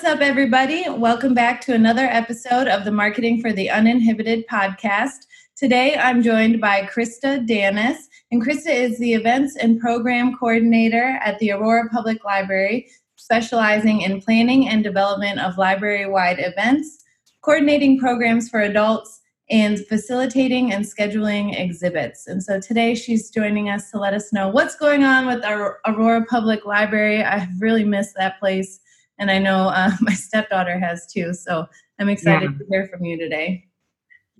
[0.00, 0.88] What's up, everybody?
[0.88, 5.26] Welcome back to another episode of the Marketing for the Uninhibited podcast.
[5.58, 7.98] Today, I'm joined by Krista Danis,
[8.32, 14.22] and Krista is the Events and Program Coordinator at the Aurora Public Library, specializing in
[14.22, 17.04] planning and development of library wide events,
[17.42, 22.26] coordinating programs for adults, and facilitating and scheduling exhibits.
[22.26, 25.78] And so today she's joining us to let us know what's going on with our
[25.86, 27.22] Aurora Public Library.
[27.22, 28.80] I've really missed that place
[29.20, 31.32] and I know uh, my stepdaughter has too.
[31.32, 31.68] So
[32.00, 32.58] I'm excited yeah.
[32.58, 33.66] to hear from you today.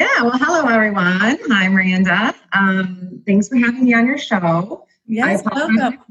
[0.00, 1.38] Yeah, well, hello everyone.
[1.50, 2.34] Hi, Miranda.
[2.54, 4.86] Um, thanks for having me on your show.
[5.06, 6.02] Yes, welcome.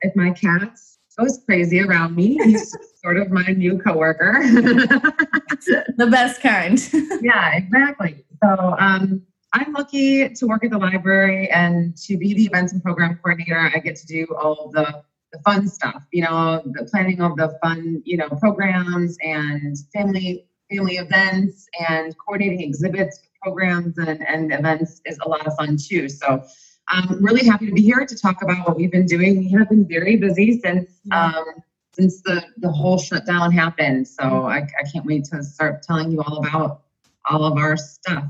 [0.00, 0.78] If my cat
[1.18, 4.38] goes crazy around me, he's sort of my new coworker.
[4.42, 6.80] the best kind.
[7.20, 8.24] yeah, exactly.
[8.42, 12.82] So um, I'm lucky to work at the library and to be the events and
[12.82, 13.70] program coordinator.
[13.74, 15.02] I get to do all the
[15.36, 20.46] the fun stuff, you know, the planning of the fun, you know, programs and family
[20.70, 26.08] family events and coordinating exhibits, programs and, and events is a lot of fun too.
[26.08, 26.42] So
[26.88, 29.38] I'm really happy to be here to talk about what we've been doing.
[29.38, 31.44] We have been very busy since um,
[31.92, 34.06] since the, the whole shutdown happened.
[34.06, 36.82] So I, I can't wait to start telling you all about
[37.30, 38.24] all of our stuff.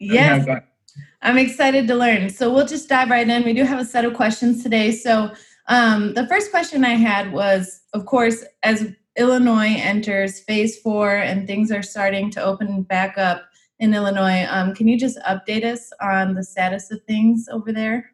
[0.00, 0.48] Yes.
[1.22, 2.30] I'm excited to learn.
[2.30, 3.44] So we'll just dive right in.
[3.44, 4.90] We do have a set of questions today.
[4.90, 5.32] So
[5.68, 11.46] um, the first question I had was, of course, as Illinois enters phase four and
[11.46, 13.44] things are starting to open back up
[13.78, 18.12] in Illinois, um, can you just update us on the status of things over there?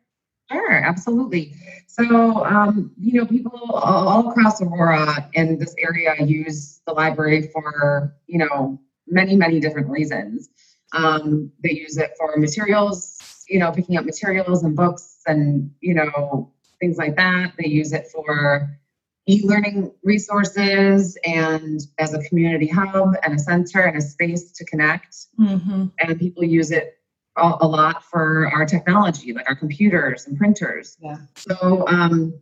[0.51, 1.55] Sure, absolutely.
[1.87, 8.15] So, um, you know, people all across Aurora in this area use the library for,
[8.27, 10.49] you know, many, many different reasons.
[10.95, 15.93] Um, they use it for materials, you know, picking up materials and books and, you
[15.93, 16.51] know,
[16.81, 17.53] things like that.
[17.59, 18.79] They use it for
[19.27, 25.15] e-learning resources and as a community hub and a center and a space to connect.
[25.39, 25.87] Mm-hmm.
[25.99, 26.95] And people use it
[27.37, 30.97] a, lot for our technology, like our computers and printers.
[31.01, 31.19] Yeah.
[31.37, 32.35] So um,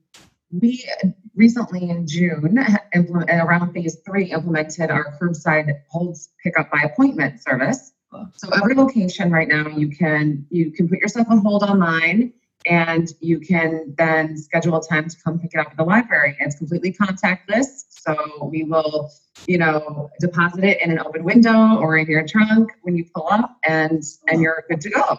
[0.50, 0.88] we
[1.34, 2.58] recently in June,
[2.94, 7.92] implement, around phase three, implemented our curbside holds pickup by appointment service.
[8.36, 12.32] So every location right now, you can you can put yourself on hold online
[12.66, 16.36] and you can then schedule a time to come pick it up at the library.
[16.40, 19.10] It's completely contactless, so we will,
[19.46, 23.28] you know, deposit it in an open window or in your trunk when you pull
[23.30, 25.18] up, and and you're good to go.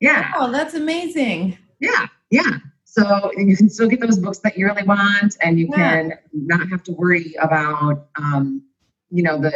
[0.00, 0.32] Yeah.
[0.36, 1.58] Oh, that's amazing.
[1.80, 2.58] Yeah, yeah.
[2.84, 5.76] So you can still get those books that you really want, and you yeah.
[5.76, 8.62] can not have to worry about, um,
[9.10, 9.52] you know, the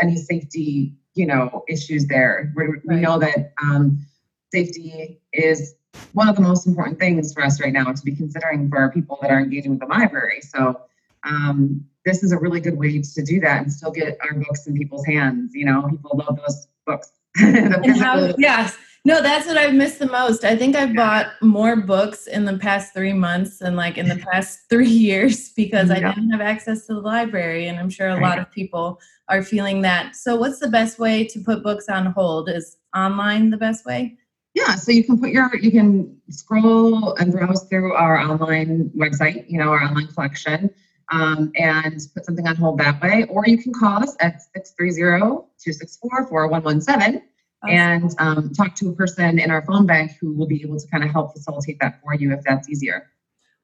[0.00, 2.52] any safety, you know, issues there.
[2.56, 2.68] we.
[2.84, 4.04] We know that um,
[4.52, 5.74] safety is
[6.12, 8.90] one of the most important things for us right now to be considering for our
[8.90, 10.40] people that are engaging with the library.
[10.40, 10.80] So
[11.24, 14.66] um, this is a really good way to do that and still get our books
[14.66, 15.54] in people's hands.
[15.54, 17.12] You know, people love those books.
[17.36, 18.76] how, yes.
[19.06, 20.44] No, that's what I've missed the most.
[20.44, 24.16] I think I've bought more books in the past three months than like in the
[24.32, 25.96] past three years because yeah.
[25.96, 27.66] I didn't have access to the library.
[27.66, 30.16] And I'm sure a lot of people are feeling that.
[30.16, 32.48] So, what's the best way to put books on hold?
[32.48, 34.16] Is online the best way?
[34.54, 39.50] Yeah, so you can put your you can scroll and browse through our online website,
[39.50, 40.70] you know, our online collection,
[41.10, 43.26] um, and put something on hold that way.
[43.28, 47.22] Or you can call us at 630-264-4117
[47.68, 50.86] and um, talk to a person in our phone bank who will be able to
[50.86, 53.10] kind of help facilitate that for you if that's easier.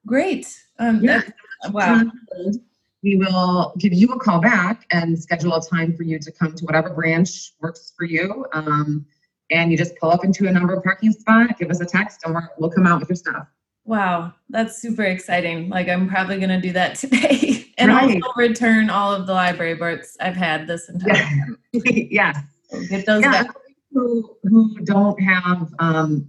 [0.05, 0.47] Great.
[0.79, 1.21] Um, yeah.
[1.69, 2.03] Wow.
[3.03, 6.53] We will give you a call back and schedule a time for you to come
[6.53, 8.45] to whatever branch works for you.
[8.53, 9.07] Um,
[9.51, 12.35] and you just pull up into a number parking spot, give us a text, and
[12.35, 13.47] we will come out with your stuff.
[13.85, 15.69] Wow, that's super exciting.
[15.69, 18.21] Like I'm probably going to do that today, and right.
[18.21, 21.57] also return all of the library books I've had this entire time.
[21.73, 22.33] yeah,
[22.89, 23.43] get those yeah.
[23.43, 23.55] back.
[23.93, 26.27] Who who don't have um,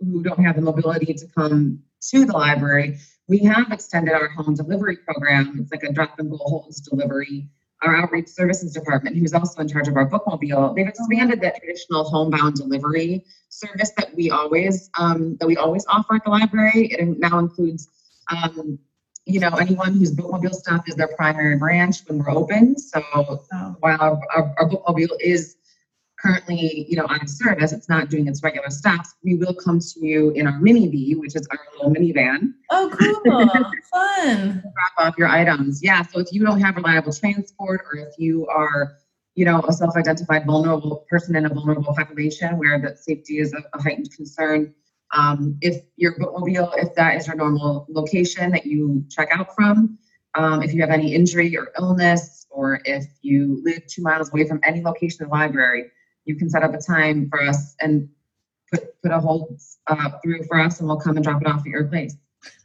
[0.00, 2.98] who don't have the mobility to come to the library,
[3.28, 5.58] we have extended our home delivery program.
[5.60, 7.48] It's like a drop and go holds delivery
[7.82, 12.04] our outreach services department, who's also in charge of our bookmobile, they've expanded that traditional
[12.04, 16.86] homebound delivery service that we always um, that we always offer at the library.
[16.92, 17.88] It now includes
[18.30, 18.78] um,
[19.24, 22.76] you know, anyone whose bookmobile stop is their primary branch when we're open.
[22.78, 25.56] So Oh, while our, our, our bookmobile is
[26.22, 29.14] currently, you know, on service, it's not doing its regular stops.
[29.24, 32.90] We will come to you in our mini V, which is our little minivan, oh
[32.92, 33.48] cool.
[33.92, 34.62] Fun.
[34.62, 35.82] drop off your items.
[35.82, 36.02] Yeah.
[36.02, 38.96] So if you don't have reliable transport, or if you are,
[39.34, 43.62] you know, a self-identified vulnerable person in a vulnerable population where the safety is a,
[43.76, 44.74] a heightened concern,
[45.14, 49.98] um, if your bookmobile, if that is your normal location that you check out from,
[50.34, 54.46] um, if you have any injury or illness, or if you live two miles away
[54.46, 55.90] from any location in the library,
[56.24, 58.08] you can set up a time for us and
[58.70, 61.60] put put a hold uh, through for us, and we'll come and drop it off
[61.60, 62.16] at your place.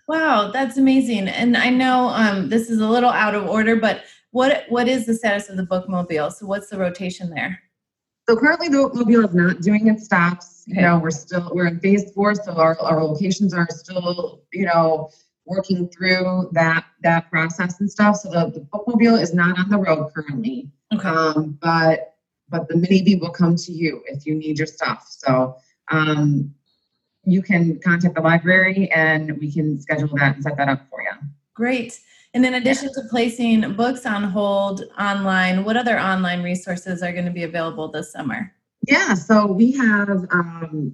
[0.08, 1.28] Wow, that's amazing.
[1.28, 5.06] And I know um, this is a little out of order, but what what is
[5.06, 6.32] the status of the bookmobile?
[6.32, 7.60] So what's the rotation there?
[8.30, 10.64] So currently, the bookmobile is not doing its stops.
[10.68, 14.66] You know, we're still we're in phase four, so our, our locations are still you
[14.66, 15.10] know
[15.46, 18.18] working through that that process and stuff.
[18.18, 21.08] So the, the bookmobile is not on the road currently, Okay.
[21.08, 22.17] um, but
[22.50, 25.06] but the mini B will come to you if you need your stuff.
[25.10, 25.58] So
[25.92, 26.54] um,
[27.24, 31.02] you can contact the library and we can schedule that and set that up for
[31.02, 31.12] you.
[31.54, 32.00] Great.
[32.34, 37.26] And in addition to placing books on hold online, what other online resources are going
[37.26, 38.54] to be available this summer?
[38.88, 40.94] Yeah, so we have um,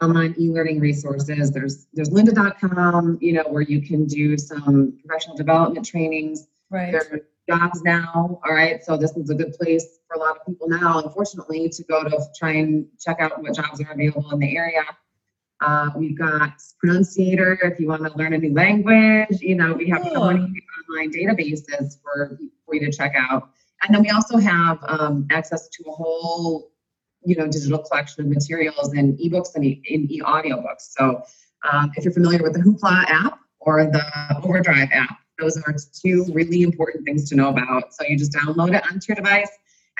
[0.00, 1.50] online e-learning resources.
[1.50, 6.46] There's there's lynda.com, you know, where you can do some professional development trainings.
[6.70, 6.92] Right.
[6.92, 8.84] There are jobs now, all right.
[8.84, 12.04] So this is a good place for a lot of people now, unfortunately, to go
[12.04, 14.84] to try and check out what jobs are available in the area.
[15.60, 16.52] Uh, we've got
[16.84, 19.40] Pronunciator if you want to learn a new language.
[19.40, 20.52] You know, we have so many
[20.90, 23.50] online databases for, for you to check out.
[23.82, 26.70] And then we also have um, access to a whole,
[27.24, 30.94] you know, digital collection of materials in ebooks and e- in e-audiobooks.
[30.96, 31.22] So
[31.70, 34.04] um, if you're familiar with the Hoopla app or the
[34.44, 37.94] Overdrive app, those are two really important things to know about.
[37.94, 39.50] So you just download it onto your device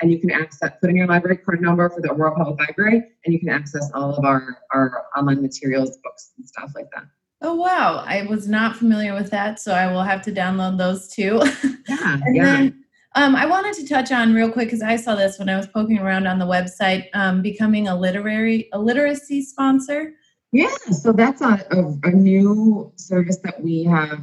[0.01, 3.03] and you can access, put in your library card number for the Aurora Public Library,
[3.25, 7.05] and you can access all of our, our online materials, books and stuff like that.
[7.41, 8.03] Oh, wow.
[8.05, 11.41] I was not familiar with that, so I will have to download those too.
[11.89, 12.43] Yeah, And yeah.
[12.43, 15.57] then um, I wanted to touch on real quick because I saw this when I
[15.57, 20.13] was poking around on the website, um, becoming a literary a literacy sponsor.
[20.51, 24.21] Yeah, so that's a, a, a new service that we have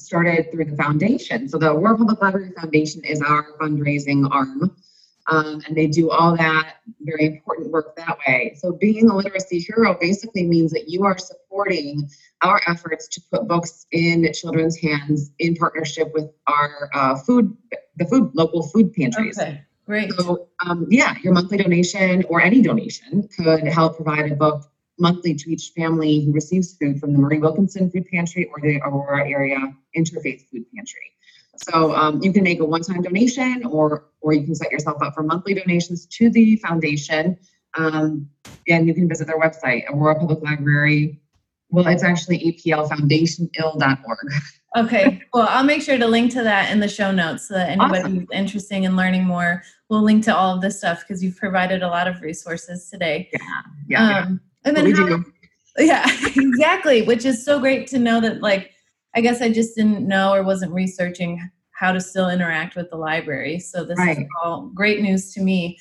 [0.00, 1.48] started through the foundation.
[1.48, 4.76] So the Aurora Public Library Foundation is our fundraising arm.
[5.26, 8.56] Um, and they do all that very important work that way.
[8.58, 12.08] So being a literacy hero basically means that you are supporting
[12.42, 17.56] our efforts to put books in children's hands in partnership with our uh, food,
[17.96, 19.38] the food local food pantries.
[19.38, 20.10] Okay, great.
[20.14, 24.69] So, um, yeah, your monthly donation or any donation could help provide a book
[25.00, 28.80] monthly to each family who receives food from the Marie Wilkinson Food Pantry or the
[28.82, 29.58] Aurora Area
[29.96, 31.10] Interfaith Food Pantry.
[31.68, 35.14] So um, you can make a one-time donation, or or you can set yourself up
[35.14, 37.36] for monthly donations to the foundation.
[37.74, 38.28] Um,
[38.68, 41.20] and you can visit their website, Aurora Public Library.
[41.68, 44.32] Well, it's actually aplfoundationil.org.
[44.76, 47.70] Okay, well, I'll make sure to link to that in the show notes so that
[47.70, 48.18] anybody Awesome.
[48.20, 51.82] who's interested in learning more will link to all of this stuff because you've provided
[51.82, 53.28] a lot of resources today.
[53.32, 54.18] Yeah, yeah.
[54.20, 55.06] Um, and then how-
[55.78, 57.02] Yeah, exactly.
[57.02, 58.70] Which is so great to know that, like,
[59.14, 62.96] I guess I just didn't know or wasn't researching how to still interact with the
[62.96, 63.58] library.
[63.58, 65.78] So this is all great news to me.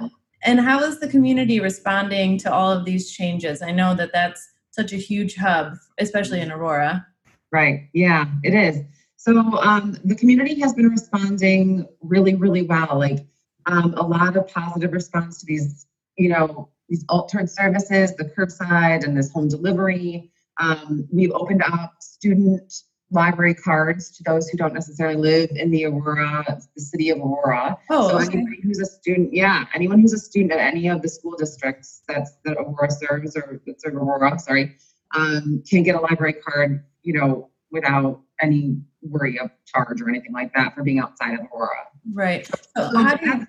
[0.00, 0.10] Um,
[0.44, 3.60] and how is the community responding to all of these changes?
[3.62, 7.06] I know that that's such a huge hub, especially in Aurora.
[7.52, 7.88] Right.
[7.92, 8.82] Yeah, it is.
[9.16, 12.98] So um, the community has been responding really, really well.
[12.98, 13.26] Like
[13.66, 19.04] um, a lot of positive response to these, you know, these altered services, the curbside
[19.04, 20.30] and this home delivery.
[20.60, 22.72] Um, we've opened up student
[23.10, 27.76] library cards to those who don't necessarily live in the Aurora, the city of Aurora.
[27.90, 28.38] Oh, so okay.
[28.38, 32.02] anybody who's a student, yeah, anyone who's a student at any of the school districts
[32.08, 34.76] that's that Aurora serves or that serve Aurora, sorry,
[35.14, 40.32] um, can get a library card, you know, without any worry of charge or anything
[40.32, 41.86] like that for being outside of Aurora.
[42.12, 42.46] right.
[42.46, 43.46] So So how do you?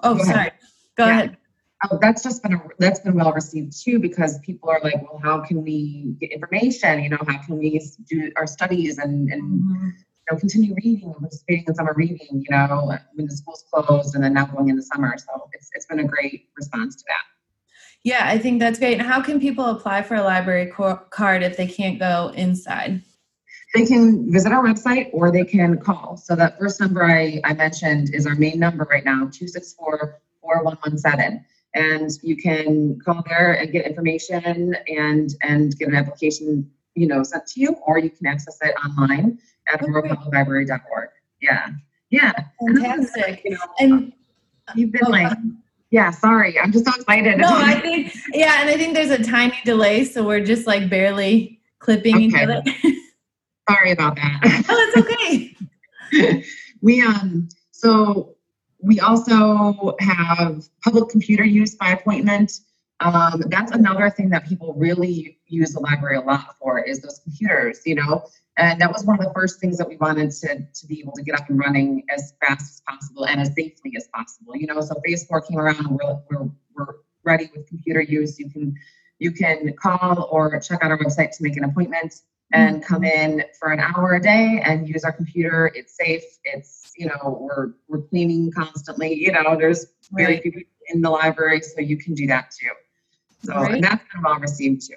[0.00, 0.34] Oh, Go ahead.
[0.34, 0.50] sorry.
[0.96, 1.10] Go Yeah.
[1.10, 1.36] ahead.
[1.90, 5.20] Oh, that's just been a, that's been well received too because people are like, well,
[5.22, 7.02] how can we get information?
[7.02, 9.92] You know, how can we do our studies and and Mhm.
[9.92, 12.26] you know continue reading and participating in summer reading?
[12.30, 15.86] You know, when the schools closed and then now going into summer, so it's it's
[15.86, 17.24] been a great response to that.
[18.02, 18.98] Yeah, I think that's great.
[18.98, 23.02] And how can people apply for a library co- card if they can't go inside?
[23.74, 26.16] They can visit our website or they can call.
[26.16, 31.44] So that first number I, I mentioned is our main number right now, 264-4117.
[31.74, 37.22] And you can call there and get information and and get an application you know,
[37.22, 39.38] sent to you, or you can access it online
[39.72, 41.06] at Okay.
[41.40, 41.68] Yeah,
[42.10, 42.32] yeah.
[42.60, 43.42] And Fantastic.
[43.44, 44.12] You know, And
[44.74, 45.36] you've been Oh, like, uh,
[45.90, 46.10] yeah.
[46.10, 47.38] Sorry, I'm just so excited.
[47.38, 50.88] no, I think yeah, and I think there's a tiny delay, so we're just like
[50.88, 52.62] barely clipping each other.
[53.68, 54.40] sorry about that.
[54.68, 56.44] oh, it's okay.
[56.80, 58.33] we um so
[58.84, 62.60] we also have public computer use by appointment.
[63.00, 67.18] Um, that's another thing that people really use the library a lot for is those
[67.20, 68.26] computers you know?
[68.56, 71.12] And that was one of the first things that we wanted to, to be able
[71.12, 74.66] to get up and running as fast as possible and as safely as possible you
[74.66, 74.80] know?
[74.80, 78.38] So phase four came around we're, we're, we're ready with computer use.
[78.38, 78.74] You can
[79.18, 82.14] you can call or check out our website to make an appointment
[82.54, 83.38] and come mm-hmm.
[83.38, 85.72] in for an hour a day and use our computer.
[85.74, 86.24] It's safe.
[86.44, 89.14] It's you know we're we're cleaning constantly.
[89.14, 92.70] You know there's very few people in the library, so you can do that too.
[93.42, 93.74] So Right.
[93.74, 94.94] and that's been well received too.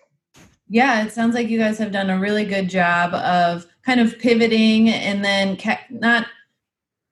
[0.69, 4.19] Yeah, it sounds like you guys have done a really good job of kind of
[4.19, 6.27] pivoting and then ca- not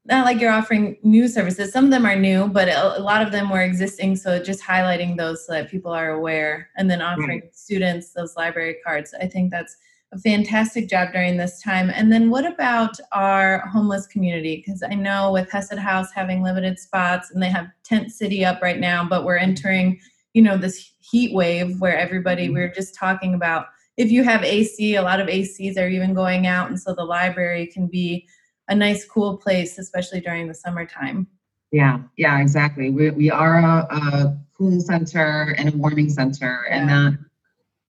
[0.07, 1.73] not like you're offering new services.
[1.73, 4.15] Some of them are new, but a, a lot of them were existing.
[4.17, 8.77] So just highlighting those so that people are aware, and then offering students those library
[8.85, 9.15] cards.
[9.19, 9.77] I think that's
[10.15, 11.89] a fantastic job during this time.
[11.89, 14.63] And then what about our homeless community?
[14.65, 18.61] Because I know with Hesed House having limited spots, and they have Tent City up
[18.61, 19.99] right now, but we're entering
[20.33, 24.43] you know this heat wave where everybody we we're just talking about if you have
[24.43, 28.27] AC a lot of ACs are even going out and so the library can be
[28.67, 31.25] a nice cool place especially during the summertime
[31.71, 32.89] Yeah, yeah, exactly.
[32.89, 37.19] We we are a, a cooling center and a warming center, and that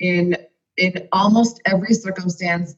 [0.01, 0.37] in
[0.77, 2.75] in almost every circumstance,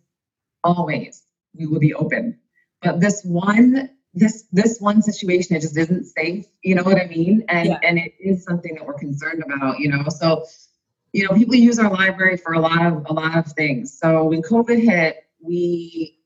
[0.64, 1.24] always
[1.56, 2.38] we will be open.
[2.82, 6.46] But this one this this one situation it just isn't safe.
[6.62, 7.44] You know what I mean?
[7.48, 7.78] And Yeah.
[7.82, 9.78] and it is something that we're concerned about.
[9.78, 10.44] You know, so
[11.12, 13.96] you know people use our library for a lot of a lot of things.
[13.98, 16.18] So when COVID hit, we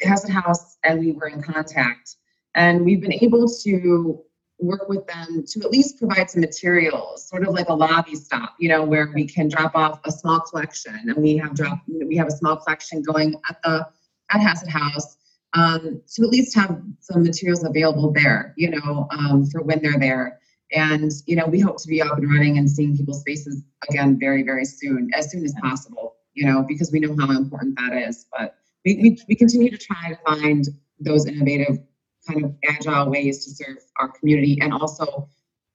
[0.00, 2.16] Hesed House and we were in contact
[2.54, 4.22] and we've been able to
[4.60, 8.54] work with them to at least provide some materials sort of like a lobby stop
[8.58, 10.94] you know where we can drop off a small collection.
[10.94, 13.86] And we have drop we have a small collection going at the
[14.32, 15.16] at Hesed House
[15.52, 19.98] um, to at least have some materials available there you know um, for when they're
[19.98, 20.38] there.
[20.72, 24.18] And you know we hope to be up and running and seeing people's faces again
[24.18, 27.96] very very soon as soon as possible you know because we know how important that
[27.96, 28.26] is.
[28.30, 30.66] But we, we, we continue to try to find
[31.00, 31.78] those innovative
[32.28, 35.28] kind of agile ways to serve our community and also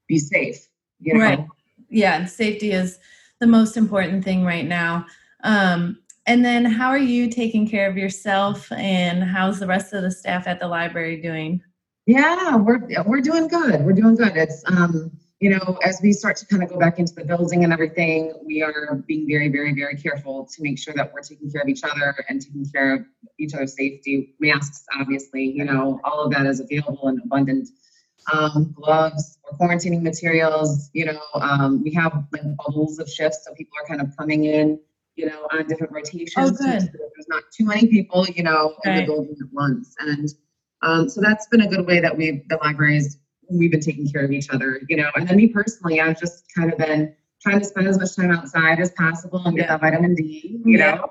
[0.08, 0.68] be safe.
[1.00, 1.20] You know?
[1.20, 1.48] Right.
[1.90, 3.00] yeah and safety is
[3.40, 5.06] the most important thing right now
[5.44, 10.02] um, and then how are you taking care of yourself and how's the rest of
[10.02, 11.62] the staff at the library doing
[12.06, 13.84] Yeah, we're we're doing good.
[13.84, 14.38] We're doing good.
[14.38, 17.64] It's um, you know, as we start to kind of go back into the building
[17.66, 21.52] and everything, we are being very, very, very careful to make sure that we're taking
[21.52, 23.06] care of each other and taking care of
[23.38, 24.34] each other's safety.
[24.40, 27.68] Masks, obviously, you know, all of that is available and abundant.
[28.32, 30.90] Um, gloves, we're quarantining materials.
[30.94, 34.46] You know, um, we have like bubbles of shifts, so people are kind of coming
[34.46, 34.80] in,
[35.18, 36.34] you know, on different rotations.
[36.38, 36.82] Oh, good.
[36.82, 40.30] that There's not too many people, you know, in the building at once, and
[40.82, 44.24] um, so that's been a good way that we've the libraries we've been taking care
[44.24, 45.10] of each other, you know.
[45.16, 48.32] And then me personally, I've just kind of been trying to spend as much time
[48.32, 49.78] outside as possible and get Yeah.
[49.78, 50.96] that vitamin D, you Yeah.
[50.96, 51.10] know,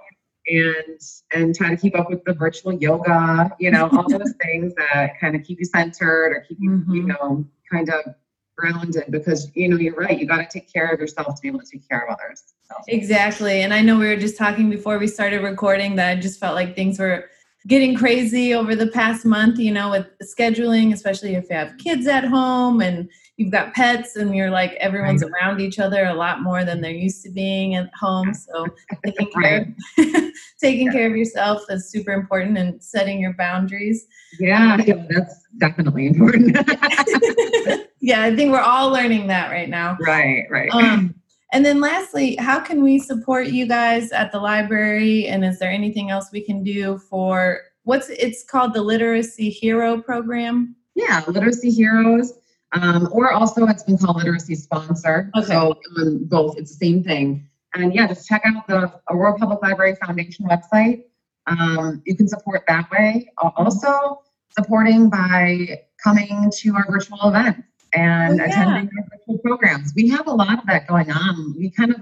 [0.48, 1.00] and
[1.32, 5.18] and try to keep up with the virtual yoga, you know, all those things that
[5.20, 7.06] kind of keep you centered or keep you, you Mhm.
[7.08, 8.14] know, kind of
[8.56, 10.18] grounded because you know you're right.
[10.18, 12.42] You got to take care of yourself to be able to take care of others.
[12.70, 12.76] So.
[12.88, 13.62] Exactly.
[13.62, 16.54] And I know we were just talking before we started recording that I just felt
[16.54, 17.24] like things were
[17.66, 22.06] getting crazy over the past month, you know, with scheduling, especially if you have kids
[22.06, 26.42] at home and you've got pets and you're like everyone's around each other a lot
[26.42, 28.34] more than they're used to being at home.
[28.34, 28.66] So
[29.04, 29.74] taking care,
[30.60, 34.06] taking care of yourself is super important and setting your boundaries.
[34.38, 36.56] Yeah, yeah, that's definitely important.
[38.00, 39.96] yeah, I think we're all learning that right now.
[40.00, 40.72] right, right.
[40.74, 41.14] Um,
[41.54, 45.28] and then lastly, how can we support you guys at the library?
[45.28, 50.02] And is there anything else we can do for what's it's called the Literacy Hero
[50.02, 50.74] Program?
[50.96, 52.32] Yeah, Literacy Heroes,
[52.72, 55.30] um, or also it's been called Literacy Sponsor.
[55.36, 55.46] Okay.
[55.46, 57.48] So um, both, it's the same thing.
[57.74, 61.04] And yeah, just check out the Aurora Public Library Foundation website.
[61.46, 63.30] Um, you can support that way.
[63.38, 67.62] Also, supporting by coming to our virtual events
[67.94, 68.50] and Oh, yeah.
[68.50, 69.92] attending our virtual programs.
[69.94, 71.54] We have a lot of that going on.
[71.58, 72.00] We kind of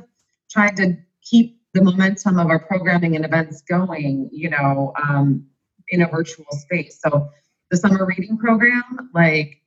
[0.50, 5.46] tried to keep the momentum of our programming and events going, you know, um,
[5.88, 7.00] in a virtual space.
[7.02, 7.30] So
[7.70, 9.58] the summer reading program, like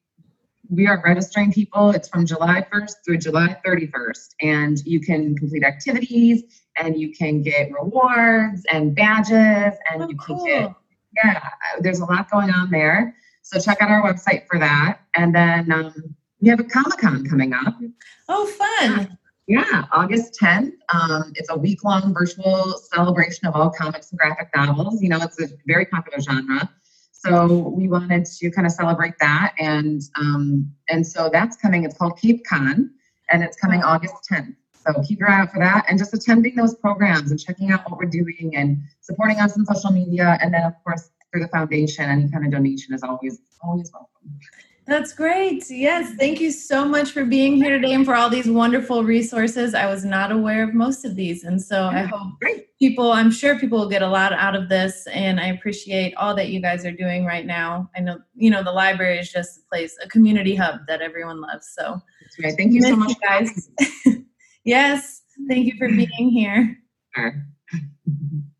[0.69, 1.91] we are registering people.
[1.91, 6.43] It's from July 1st through July 31st, and you can complete activities
[6.77, 10.45] and you can get rewards and badges and Oh, you can cool.
[10.45, 10.73] get
[11.23, 15.33] yeah there's a lot going on there so check out our website for that and
[15.33, 17.75] then um, we have a comic-con coming up.
[18.29, 19.17] Oh, fun.
[19.47, 19.85] yeah.
[19.91, 25.01] August 10th um, it's a week-long virtual celebration of all comics and graphic novels.
[25.01, 26.69] You know it's a very popular genre.
[27.11, 31.83] So we wanted to kind of celebrate that and um, and so that's coming.
[31.83, 32.91] It's called cape con
[33.31, 36.55] and it's coming august 10th so keep your eye out for that and just attending
[36.55, 40.37] those programs and checking out what we're doing and supporting us on social media.
[40.41, 44.39] And then, of course, through the foundation, any kind of donation is always, always welcome.
[44.87, 45.69] That's great.
[45.69, 46.13] Yes.
[46.19, 49.73] Thank you so much for being here today and for all these wonderful resources.
[49.73, 51.43] I was not aware of most of these.
[51.43, 52.67] And so I hope Great.
[52.77, 55.07] people, I'm sure people will get a lot out of this.
[55.07, 57.89] And I appreciate all that you guys are doing right now.
[57.95, 61.41] I know, you know, the library is just a place, a community hub that everyone
[61.41, 61.67] loves.
[61.75, 61.99] So.
[62.55, 63.69] Thank you so much, guys.
[64.65, 65.23] yes.
[65.47, 66.77] Thank you for being here.
[67.15, 67.43] Sure.